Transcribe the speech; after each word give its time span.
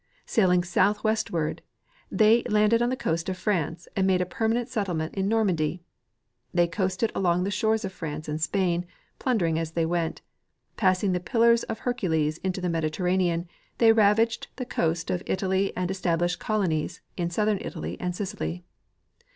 Sailing 0.25 0.63
southwestward, 0.63 1.61
they 2.09 2.41
landed 2.49 2.81
on 2.81 2.89
the 2.89 2.95
coast 2.97 3.29
of 3.29 3.37
France 3.37 3.87
and 3.95 4.07
made 4.07 4.19
a 4.19 4.25
permanent 4.25 4.67
settle 4.67 4.95
ment 4.95 5.13
in 5.13 5.27
Normandy. 5.27 5.83
They 6.51 6.67
coasted 6.67 7.11
along 7.13 7.43
the 7.43 7.51
shores 7.51 7.85
of 7.85 7.91
France 7.93 8.27
and 8.27 8.41
Spain, 8.41 8.87
plundering 9.19 9.59
as 9.59 9.73
they 9.73 9.85
went; 9.85 10.23
passing 10.75 11.11
the 11.11 11.19
Pillars 11.19 11.61
of 11.65 11.77
Her 11.85 11.93
cules 11.93 12.39
intQ 12.39 12.63
the 12.63 12.67
Mediterranean, 12.69 13.47
they 13.77 13.91
ravaged 13.91 14.47
the 14.55 14.65
coast 14.65 15.11
of 15.11 15.21
Italy 15.27 15.71
and 15.77 15.91
established 15.91 16.39
colonies 16.39 17.01
in 17.15 17.29
southern 17.29 17.59
Italy 17.61 17.95
and 17.99 18.15
Sicily. 18.15 18.63